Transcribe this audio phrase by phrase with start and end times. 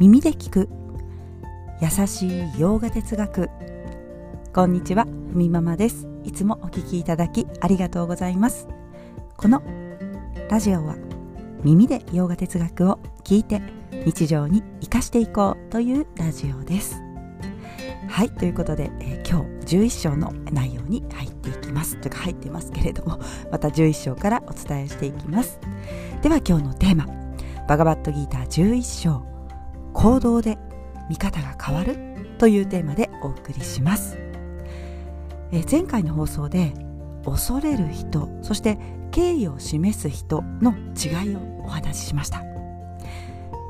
[0.00, 0.68] 耳で聞く。
[1.80, 3.48] 優しい洋画哲学。
[4.52, 6.08] こんにちはふみママです。
[6.24, 8.66] いつもお聞きいただきありがとうございます。
[9.36, 9.62] この
[10.50, 10.96] ラジオは
[11.62, 13.62] 耳で洋画哲学を聞いて
[14.04, 17.00] 日常に生かしていこうというラジオです。
[18.08, 22.00] はいということで、えー、今日11章の内容に入っていきます。
[22.00, 23.20] というか入ってますけれども
[23.52, 25.60] また11章からお伝えしていきます。
[26.20, 27.06] では今日のテーマ。
[27.68, 29.33] バガバットギーター11章。
[29.94, 30.58] 行動で
[31.08, 31.96] 見方が変わる
[32.38, 34.18] というテーマでお送りします、
[35.52, 36.74] えー、前回の放送で
[37.24, 38.78] 恐れる人そして
[39.10, 42.42] 敬意を示す人の違いをお話ししました、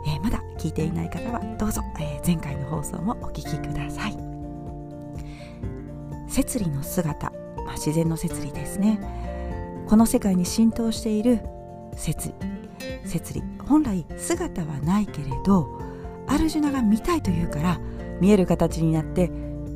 [0.07, 4.35] えー、まだ聞いていない方はどうぞ、えー、前回の放送もお聞きください。
[6.35, 7.31] 摂理の姿、
[7.65, 8.99] まあ、自然の摂理ですね。
[9.87, 11.41] この世界に浸透している
[11.95, 12.35] 摂理。
[13.09, 13.43] 摂理。
[13.69, 15.84] 本来姿はないけれど
[16.27, 17.81] アルジュナが見たいというから
[18.21, 19.31] 見える形になって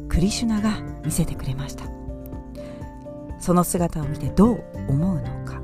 [0.08, 1.98] クリシュナが見せてくれました。
[3.38, 5.60] その姿を見てどう思うのか、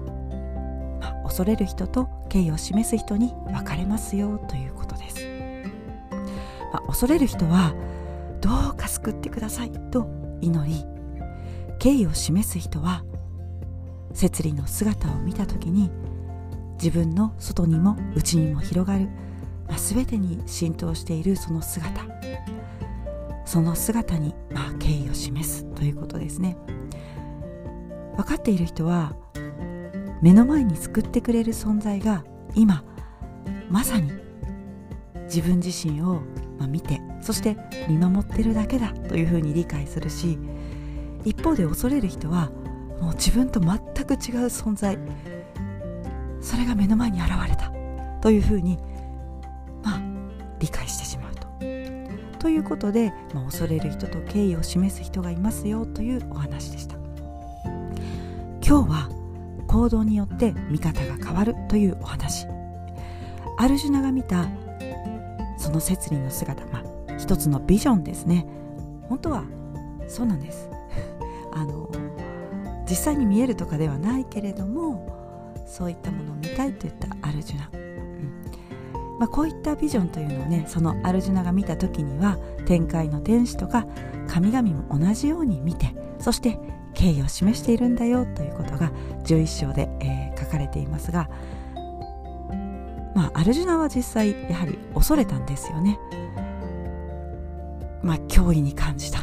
[1.00, 5.26] まあ、恐れる人と敬意を示す人に分かれますよということです、
[6.72, 7.74] まあ、恐れる人は
[8.40, 10.08] どうか救ってくださいと
[10.40, 10.84] 祈り
[11.78, 13.04] 敬意を示す人は
[14.12, 15.90] 摂理の姿を見た時に
[16.74, 19.08] 自分の外にも内にも広がる、
[19.68, 22.02] まあ、全てに浸透しているその姿。
[23.44, 26.56] その姿に、まあ、敬意を示すということですね。
[28.16, 29.14] 分かっている人は
[30.22, 32.84] 目の前に救ってくれる存在が今
[33.68, 34.12] まさに
[35.24, 36.22] 自分自身を、
[36.58, 37.56] まあ、見てそして
[37.88, 40.38] 見守ってるだけだというふうに理解するし
[41.24, 42.50] 一方で恐れる人は
[43.00, 44.98] もう自分と全く違う存在。
[46.40, 47.72] それが目の前に現れた
[48.20, 48.78] というふうに
[50.58, 51.46] 理解してしまうと。
[52.38, 57.04] ということで、まあ、恐れる人と敬意を示す人がいますよというお話でした。
[58.66, 59.08] 今日は
[59.66, 62.46] 行動によって見方が変わるというお話
[63.58, 64.48] アルジュナが見た
[65.58, 68.46] その摂理の姿まあ一つのビジョンですね
[69.08, 69.44] 本当は
[70.08, 70.70] そうなんです
[71.52, 71.90] あの
[72.88, 77.70] 実際に見えるとかではないけれどもそういったものを見たいといったアルジュナ、
[79.24, 82.36] まあ、こういったビジョンというのをねそのアルジュナが見た時には
[82.66, 83.86] 天界の天使とか
[84.28, 86.58] 神々も同じように見てそして
[86.92, 88.92] 敬意を示しているんだよということが
[89.24, 91.30] 11章で、えー、書かれていますが
[93.14, 95.98] まあアルジュナは実際やはり恐れたんですよね。
[98.02, 99.20] まあ脅威に感じた。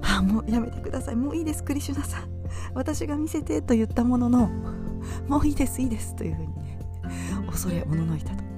[0.00, 1.16] ああもうやめてください。
[1.16, 2.30] もういいですクリシュナさん。
[2.72, 4.48] 私が見せてと言ったものの
[5.28, 6.78] もういいですいいですというふうにね
[7.50, 8.51] 恐れおののいたと、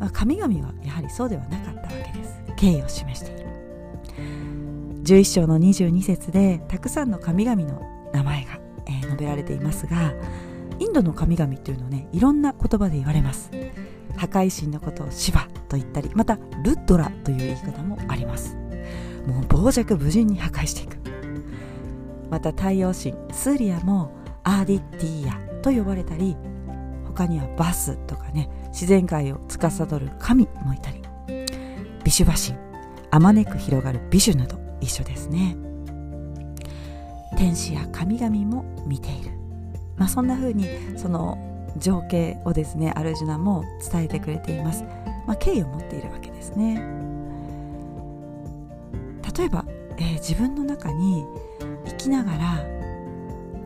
[0.00, 2.40] あ、神々はやはりそうではなかったわけです。
[2.56, 3.48] 敬意を示している。
[5.04, 7.82] 11章の22節でたくさんの神々の
[8.12, 10.12] 名前が、えー、述べられていますが
[10.78, 13.50] インドの神々というのはねいろんな言葉で言われます。
[14.16, 18.56] 破壊神のことをシバと言ったりまたルッドラという言い方もあります。
[19.26, 20.98] もう傍若無人に破壊していく。
[22.30, 26.36] また太陽神スーリアもアーディッティーヤと呼ばれたり
[27.18, 31.02] 他にはバスとかね自然界を司る神もいたり
[32.04, 32.56] ビシュバ神
[33.10, 35.56] あまねく広がるビシュなど一緒ですね。
[37.36, 39.30] 天使や神々も見ている、
[39.96, 41.38] まあ、そんな風にその
[41.76, 44.84] 情景をですねアルジュナも伝えてくれています、
[45.26, 46.76] まあ、敬意を持っているわけですね。
[49.36, 49.64] 例えば、
[49.98, 51.24] えー、自分の中に
[51.86, 52.64] 生きながら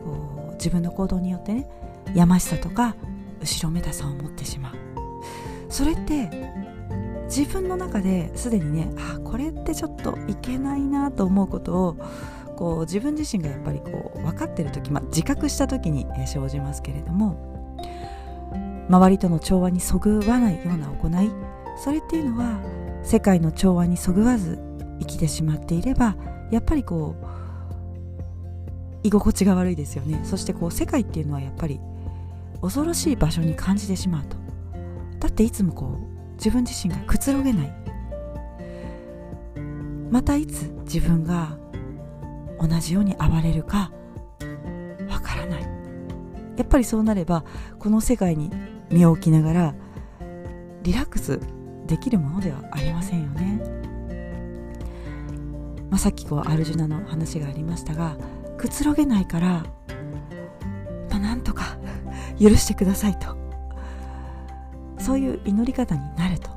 [0.03, 1.67] こう自分の行動によってね
[2.15, 2.95] やましさとか
[3.43, 4.75] 後ろめたさを持ってしまう。
[5.69, 6.29] それって
[7.25, 11.97] 自分の中ですでにねあこれってちょっといけないなと思うことを
[12.55, 17.89] こう自分自身がやっぱりこう分かってる時、まあ、自覚した時に生じますけれども
[18.87, 21.31] 周りとの調和にそぐわないような行い
[21.83, 22.59] それっていうのは
[23.03, 24.59] 世界の調和にそぐわず
[24.99, 26.15] 生きてしまっていれば
[26.51, 27.25] やっぱりこう
[29.03, 30.21] 居心地が悪いですよね。
[30.23, 31.81] そしてこう世界っていうのはやっぱり
[32.63, 34.37] 恐ろしい場所に感じてしまうと。
[35.19, 37.73] だっていつもこう自分自身がくつろげない。
[40.09, 41.57] またいつ自分が
[42.59, 43.91] 同じように暴れるか
[45.09, 45.61] わからない。
[46.55, 47.43] やっぱりそうなれば
[47.79, 48.49] この世界に
[48.89, 49.75] 身を置きながら
[50.83, 51.39] リラックス
[51.87, 53.59] できるものではありませんよね、
[55.89, 58.17] まあ、さっきこうアルジュナの話がありましたが
[58.57, 59.65] くつろげないから、
[62.43, 63.37] 許してくださいと。
[64.97, 66.49] そういう祈り方になると。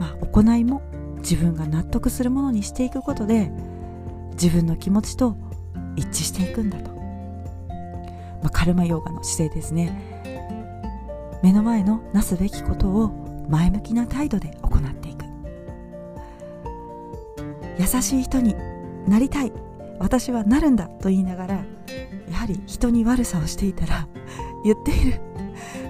[0.00, 0.82] まあ行いも
[1.18, 3.52] 自分が納得するものにしていくことで
[4.32, 5.36] 自分の気持ちと
[5.94, 10.20] 一致していくんだと、まあ、カルマヨーガの姿勢ですね。
[11.42, 15.24] 目の前のなすべきことを前向きな態度で行っていく。
[17.78, 18.56] 優しい人に
[19.06, 19.52] なりたい。
[20.02, 21.62] 私はなるんだと言いながらや
[22.36, 24.08] はり人に悪さをしていたら
[24.64, 25.20] 言っている。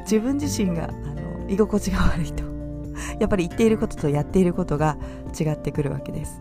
[0.03, 2.45] 自分自身があの居心地が悪いと。
[3.19, 4.97] やっぱり言っていることとやっていることが
[5.39, 6.41] 違ってくるわけです。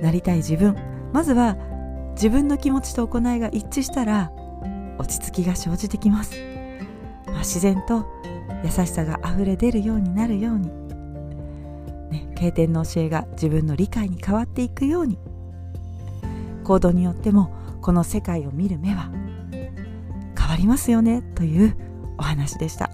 [0.00, 0.76] なりたい自分。
[1.12, 1.56] まずは
[2.12, 4.30] 自分の気持ちと行いが一致したら
[4.98, 6.36] 落ち着きが生じてきます、
[7.26, 8.06] まあ、自然と
[8.62, 10.68] 優しさがあふれ出るようになるように、
[12.10, 15.18] ね、経典の教えが自分の理解に変わっていくように。
[16.64, 19.10] 行動によってもこの世界を見る目は
[20.38, 21.76] 変わりますよねという
[22.18, 22.90] お話でした。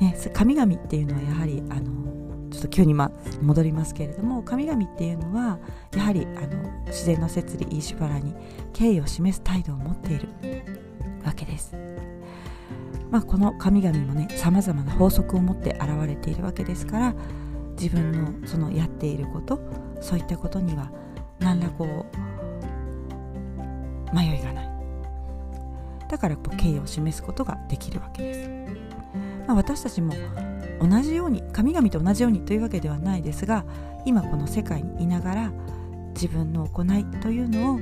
[0.00, 5.58] ね、神々っていうのはやはりあのちょっと急に、ま、戻りますけれども神々っていうのは
[5.94, 8.34] やはりあの自然の摂理イーシュバラに
[8.72, 10.28] 敬意を示す態度を持っている
[11.24, 11.76] わけです。
[13.10, 17.14] まあ、この神々もねさまざまな法則を持って現れているわけですから
[17.78, 19.60] 自分のそのやっていること
[20.00, 20.90] そういったことには
[21.42, 22.06] 何らこ
[24.12, 24.72] う迷いがない。
[26.12, 28.50] だからこう敬意を示すことができるわけです、
[29.46, 30.12] まあ、私たちも
[30.78, 33.64] 同じように神々と同じようにというわけではないですが
[34.04, 35.52] 今この世界にいながら
[36.14, 37.78] 自分の行いというのを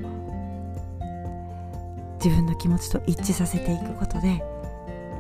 [2.23, 4.41] 自分の気持ちと一致させていくことで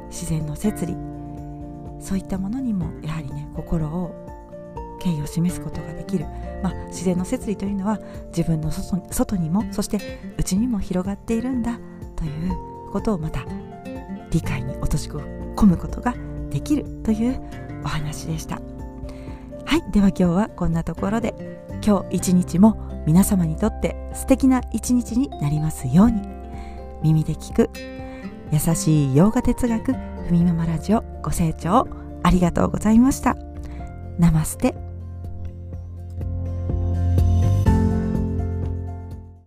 [0.08, 0.94] 自然の摂理
[1.98, 4.29] そういったものにもやはりね心を
[5.00, 6.26] 敬意を示すことができる、
[6.62, 7.98] まあ、自然の摂理というのは
[8.28, 9.98] 自分の外にもそして
[10.38, 11.78] 内にも広がっているんだ
[12.16, 13.44] ということをまた
[14.30, 16.14] 理解に落とし込むことが
[16.50, 17.40] できるという
[17.84, 18.60] お話でした。
[19.64, 21.60] はいでは今日はこんなところで。
[21.82, 26.20] 今日一日も皆様にとって素敵な一日になりますように。
[27.02, 27.70] 耳で聞く
[28.52, 31.88] 優しい洋画哲学ふみママラジオご清聴
[32.22, 33.36] ありがとうございました。
[34.18, 34.89] ナマステ。